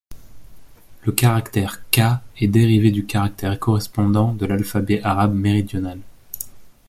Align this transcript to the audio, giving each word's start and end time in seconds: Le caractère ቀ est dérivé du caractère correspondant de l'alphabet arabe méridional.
Le 1.03 1.11
caractère 1.11 1.83
ቀ 1.91 2.23
est 2.39 2.47
dérivé 2.47 2.89
du 2.89 3.05
caractère 3.05 3.59
correspondant 3.59 4.33
de 4.33 4.47
l'alphabet 4.47 4.99
arabe 5.03 5.35
méridional. 5.35 5.99